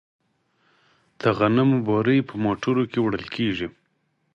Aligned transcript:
د 1.19 1.21
غنمو 1.37 1.77
بورۍ 1.87 2.19
په 2.29 2.35
موټرو 2.45 2.83
کې 2.91 2.99
وړل 3.01 3.25
کیږي. 3.35 3.67